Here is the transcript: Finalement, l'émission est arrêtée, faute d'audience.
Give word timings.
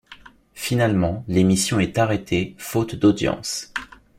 Finalement, 0.55 1.23
l'émission 1.27 1.79
est 1.79 1.99
arrêtée, 1.99 2.55
faute 2.57 2.95
d'audience. 2.95 3.71